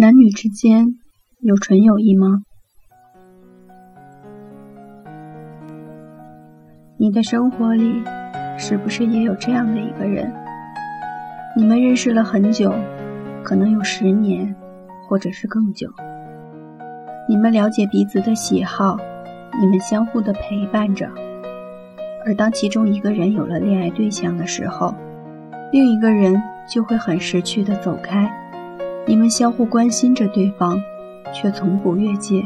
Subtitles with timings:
[0.00, 0.94] 男女之间
[1.40, 2.42] 有纯友谊吗？
[6.96, 8.04] 你的生活里
[8.56, 10.32] 是不是也有这样的一个人？
[11.56, 12.72] 你们认识了很久，
[13.42, 14.54] 可能有十年，
[15.08, 15.92] 或者是更久。
[17.28, 18.96] 你们了解彼此的喜好，
[19.60, 21.10] 你们相互的陪伴着。
[22.24, 24.94] 而当其中一个人有了恋爱对象的时候，
[25.72, 28.32] 另一个人就会很识趣的走开。
[29.08, 30.78] 你们相互关心着对方，
[31.32, 32.44] 却从不越界。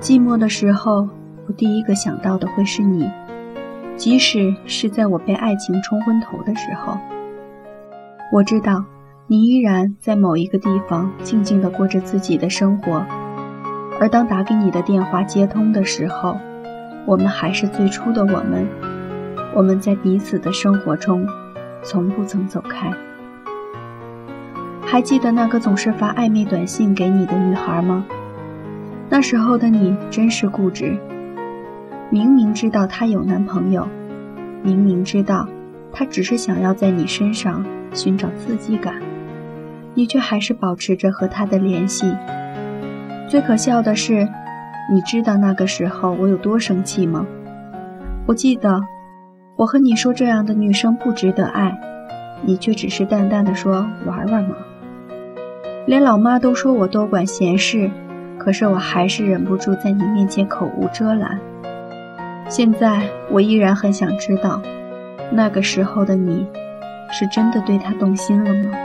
[0.00, 1.08] 寂寞的时候，
[1.46, 3.08] 我第一个想到的会是你，
[3.94, 6.98] 即使是在我被爱情冲昏头的时候。
[8.32, 8.84] 我知道，
[9.28, 13.06] 你依然在某一个地方静静地过着自己的生活，
[14.00, 16.36] 而当打给你的电话接通的时候。
[17.06, 18.66] 我们还是最初的我们，
[19.54, 21.24] 我们在彼此的生活中，
[21.80, 22.90] 从不曾走开。
[24.84, 28.04] 还记得那个总是发暧昧短信给你的女孩吗？
[29.08, 30.98] 那时候的你真是固执，
[32.10, 33.86] 明明知道她有男朋友，
[34.64, 35.48] 明明知道
[35.92, 38.96] 她只是想要在你身上寻找刺激感，
[39.94, 42.12] 你却还是保持着和她的联系。
[43.28, 44.28] 最可笑的是。
[44.88, 47.26] 你知道那个时候我有多生气吗？
[48.26, 48.80] 我记得，
[49.56, 51.76] 我和你说这样的女生不值得爱，
[52.44, 54.54] 你却只是淡淡的说玩玩嘛。
[55.86, 57.90] 连老妈都说我多管闲事，
[58.38, 61.38] 可是我还是忍不住在你面前口无遮拦。
[62.48, 64.62] 现在我依然很想知道，
[65.32, 66.46] 那个时候的你，
[67.10, 68.76] 是真的对他动心了吗？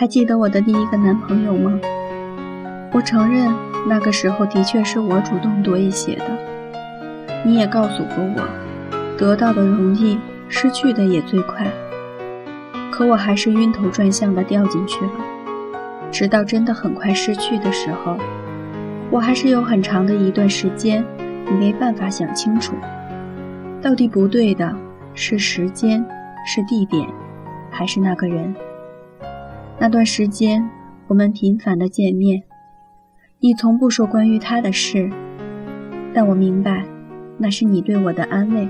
[0.00, 1.78] 还记得我的第一个男朋友吗？
[2.90, 3.52] 我承认，
[3.86, 6.24] 那个时候的确是我主动多一些的。
[7.44, 8.40] 你也告诉过我，
[9.18, 10.18] 得到的容易，
[10.48, 11.66] 失去的也最快。
[12.90, 15.12] 可我还是晕头转向的掉进去了。
[16.10, 18.16] 直到真的很快失去的时候，
[19.10, 21.04] 我还是有很长的一段时间，
[21.60, 22.74] 没办法想清楚，
[23.82, 24.74] 到底不对的
[25.12, 26.02] 是时间，
[26.46, 27.06] 是地点，
[27.70, 28.54] 还是那个人。
[29.82, 30.68] 那段时间，
[31.08, 32.42] 我们频繁的见面，
[33.38, 35.10] 你从不说关于他的事，
[36.12, 36.84] 但我明白，
[37.38, 38.68] 那是你对我的安慰。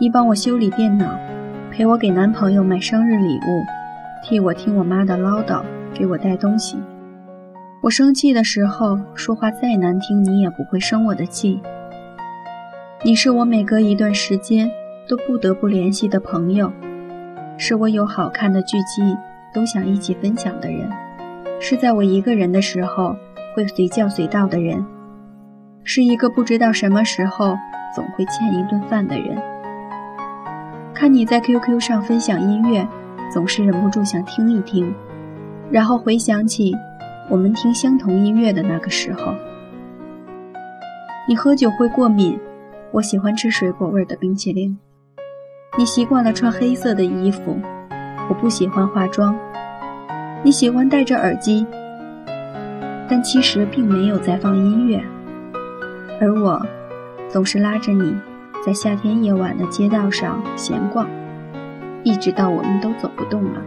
[0.00, 1.29] 你帮我修理电脑。
[1.70, 3.64] 陪我给男朋友买生日礼物，
[4.24, 5.62] 替我听我妈的唠叨，
[5.94, 6.76] 给我带东西。
[7.80, 11.62] 我生气的时候说话再难听，你也不会生我的气。
[13.04, 14.68] 你是我每隔一段时间
[15.08, 16.72] 都不得不联系的朋友，
[17.56, 19.16] 是我有好看的剧集
[19.54, 20.90] 都想一起分享的人，
[21.60, 23.14] 是在我一个人的时候
[23.54, 24.84] 会随叫随到的人，
[25.84, 27.56] 是一个不知道什么时候
[27.94, 29.40] 总会欠一顿饭的人。
[31.00, 32.86] 看你在 QQ 上分享音乐，
[33.32, 34.94] 总是忍不住想听一听，
[35.70, 36.76] 然后回想起
[37.30, 39.32] 我们听相同音乐的那个时候。
[41.26, 42.38] 你喝酒会过敏，
[42.92, 44.78] 我喜欢吃水果味的冰淇淋。
[45.78, 47.58] 你习惯了穿黑色的衣服，
[48.28, 49.34] 我不喜欢化妆。
[50.42, 51.66] 你喜欢戴着耳机，
[53.08, 55.02] 但其实并没有在放音乐，
[56.20, 56.60] 而我
[57.26, 58.14] 总是拉着你。
[58.64, 61.08] 在夏天夜晚的街道上闲逛，
[62.02, 63.62] 一直到我们都走不动了。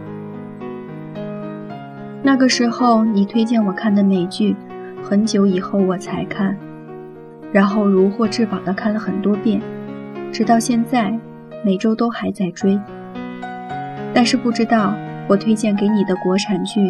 [2.22, 4.54] 那个时候，你推荐我看的美剧，
[5.02, 6.56] 很久以后我才看，
[7.52, 9.60] 然后如获至宝的看了很多遍，
[10.30, 11.18] 直到现在，
[11.64, 12.78] 每周都还在追。
[14.14, 14.94] 但是不知道
[15.28, 16.88] 我推荐给你的国产剧，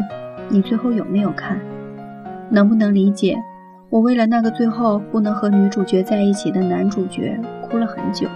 [0.51, 1.59] 你最后有没有看？
[2.51, 3.35] 能不能理解
[3.95, 7.39] 我为了那个最后不能和女主角在一起的男主角？
[7.63, 8.27] 哭了很久。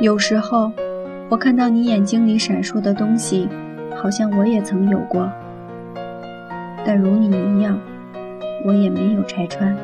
[0.00, 0.70] 有时候，
[1.28, 3.48] 我看到你眼睛里闪烁的东西，
[3.96, 5.28] 好像我也曾有过。
[6.86, 7.76] 但如你一样，
[8.64, 9.76] 我也没有拆穿。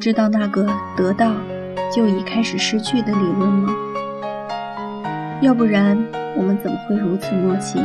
[0.00, 0.66] 知道那个
[0.96, 1.30] 得到
[1.94, 3.74] 就已开始失去的理论吗？
[5.42, 5.94] 要不然
[6.38, 7.78] 我们怎么会如此默契？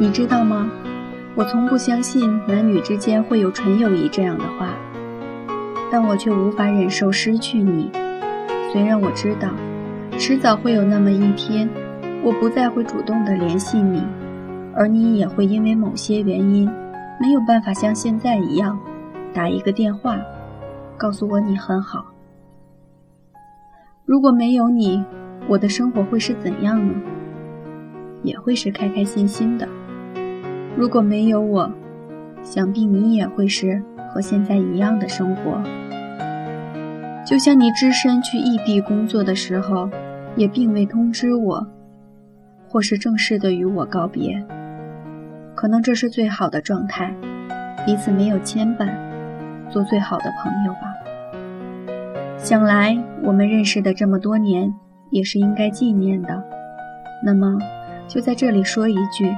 [0.00, 0.68] 你知道吗？
[1.36, 4.70] 我从不相信男女之间会有纯友谊这样的话，
[5.92, 7.88] 但我却无法忍受失去你。
[8.72, 9.48] 虽然我知道，
[10.18, 11.68] 迟早会有那么一天，
[12.24, 14.02] 我不再会主动的联系你，
[14.74, 16.68] 而你也会因为某些原因，
[17.20, 18.76] 没有办法像现在一样，
[19.32, 20.18] 打一个电话，
[21.00, 22.04] 告诉我你很好。
[24.04, 25.02] 如果没有你，
[25.48, 26.92] 我的生活会是怎样呢？
[28.22, 29.66] 也会是开开心心的。
[30.76, 31.72] 如果没有我，
[32.42, 33.82] 想必你也会是
[34.12, 35.62] 和现在一样的生活。
[37.24, 39.88] 就像你只身去异地工作的时候，
[40.36, 41.66] 也并未通知我，
[42.68, 44.44] 或是正式的与我告别。
[45.54, 47.14] 可能这是最好的状态，
[47.86, 48.92] 彼此没有牵绊，
[49.70, 50.89] 做最好的朋友吧。
[52.50, 54.74] 想来我们认识的这么多年。
[55.10, 56.42] 也是应该纪念的。
[57.24, 57.56] 那么，
[58.08, 59.32] 就在这里说一句：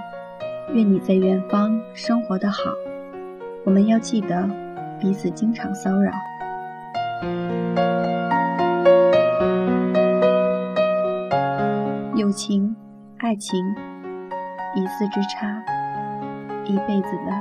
[0.72, 2.56] 愿你在远方生活的好。
[3.64, 4.48] 我们要记得
[4.98, 6.10] 彼此经常骚扰。
[12.16, 12.74] 友情、
[13.18, 13.62] 爱情，
[14.74, 15.62] 一字之差，
[16.64, 17.32] 一辈子的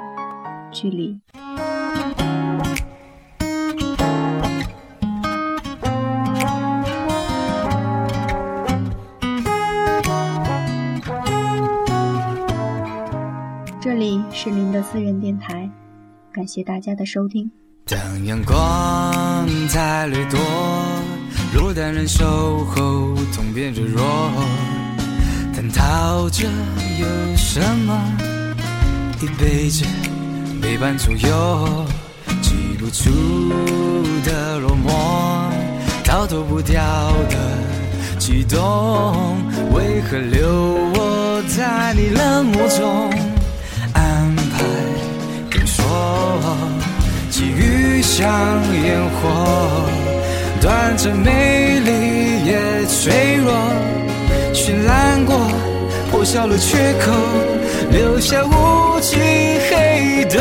[0.69, 1.19] 距离。
[13.83, 15.67] 这里是您的私人电台，
[16.31, 17.49] 感谢大家的收听。
[17.87, 18.55] 当阳光
[19.69, 20.39] 太掠夺，
[21.55, 24.03] 落单人守候，痛变热弱，
[25.55, 26.47] 探讨着
[26.99, 27.99] 有什么？
[29.19, 29.83] 一辈子
[30.61, 31.85] 陪伴左右，
[32.39, 33.09] 记不住
[34.23, 35.51] 的落寞，
[36.05, 36.83] 逃脱不掉
[37.31, 37.57] 的
[38.19, 39.37] 悸动，
[39.73, 40.47] 为何留
[40.93, 43.30] 我在你冷漠中？
[47.29, 48.27] 际遇像
[48.83, 49.29] 烟火，
[50.61, 53.51] 短暂美丽也脆弱。
[54.53, 55.35] 绚烂过，
[56.11, 57.11] 破晓了缺口，
[57.91, 59.19] 留下无尽
[59.69, 60.39] 黑洞。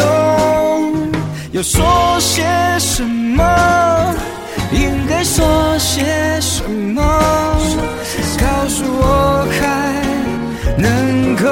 [1.52, 2.44] 要说些
[2.78, 3.44] 什么？
[4.72, 6.04] 应该说些
[6.40, 7.02] 什么？
[8.38, 9.60] 告诉我，还
[10.76, 11.48] 能够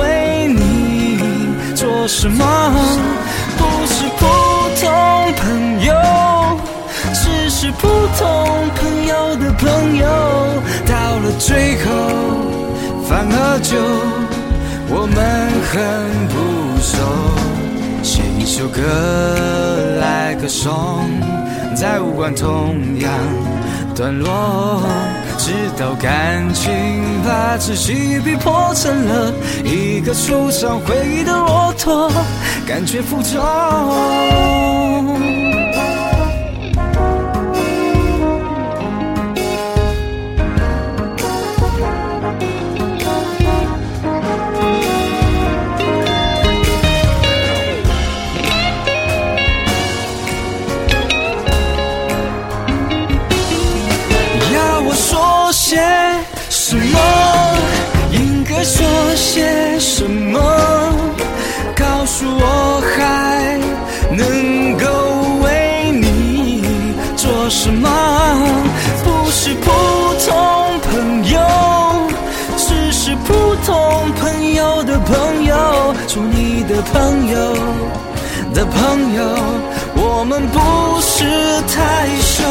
[0.00, 1.18] 为你
[1.74, 2.44] 做什么？
[7.62, 7.86] 是普
[8.18, 8.26] 通
[8.74, 10.04] 朋友的朋友，
[10.84, 11.92] 到了最后，
[13.08, 13.78] 反而就
[14.88, 15.16] 我们
[15.70, 15.78] 很
[16.26, 16.34] 不
[16.82, 16.98] 熟。
[18.02, 18.80] 写一首歌
[20.00, 21.08] 来歌颂，
[21.76, 23.08] 在无关痛痒
[23.94, 24.82] 段落，
[25.38, 26.72] 直到感情
[27.24, 29.32] 把自己逼迫成了
[29.62, 32.10] 一个出场回忆的骆驼，
[32.66, 33.40] 感觉负重。
[55.72, 55.78] 些
[56.50, 56.98] 什么
[58.10, 58.84] 应该说
[59.16, 60.38] 些什么？
[61.74, 63.58] 告诉我还
[64.14, 64.84] 能够
[65.42, 66.62] 为你
[67.16, 67.88] 做什么？
[69.02, 69.70] 不是普
[70.26, 71.40] 通朋友
[72.58, 77.56] 只是普通朋友的朋友做你的朋友
[78.52, 79.22] 的朋友
[79.94, 81.24] 我们不是
[81.74, 82.42] 太熟。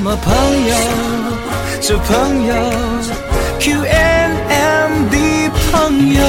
[0.00, 0.32] 什么朋
[0.66, 0.74] 友？
[1.82, 2.54] 这朋友
[3.58, 6.20] ，Q N M D 朋友。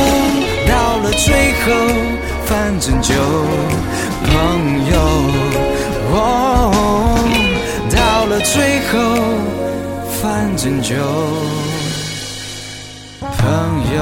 [0.67, 1.71] 到了最后，
[2.45, 3.13] 反正就
[4.25, 4.33] 朋
[4.91, 4.95] 友。
[6.11, 6.19] 哦，
[7.95, 8.99] 到了最后，
[10.21, 10.93] 反正就
[13.21, 13.39] 朋
[13.95, 13.99] 友。